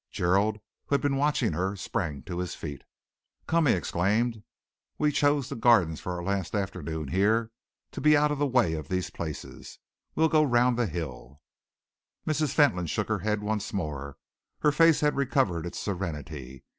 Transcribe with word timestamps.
Gerald, 0.09 0.57
who 0.87 0.95
had 0.95 1.01
been 1.01 1.15
watching 1.15 1.53
her, 1.53 1.75
sprang 1.75 2.23
to 2.23 2.39
his 2.39 2.55
feet. 2.55 2.81
"Come," 3.45 3.67
he 3.67 3.73
exclaimed, 3.73 4.41
"we 4.97 5.11
chose 5.11 5.47
the 5.47 5.55
gardens 5.55 5.99
for 5.99 6.13
our 6.13 6.23
last 6.23 6.55
afternoon 6.55 7.09
here, 7.09 7.51
to 7.91 8.01
be 8.01 8.17
out 8.17 8.31
of 8.31 8.39
the 8.39 8.47
way 8.47 8.73
of 8.73 8.87
these 8.87 9.11
places! 9.11 9.77
We'll 10.15 10.27
go 10.27 10.41
round 10.41 10.75
the 10.75 10.87
hill." 10.87 11.39
Mrs. 12.25 12.51
Fentolin 12.55 12.87
shook 12.87 13.09
her 13.09 13.19
head 13.19 13.43
once 13.43 13.73
more. 13.73 14.17
Her 14.61 14.71
face 14.71 15.01
had 15.01 15.15
recovered 15.15 15.67
its 15.67 15.77
serenity. 15.79 16.63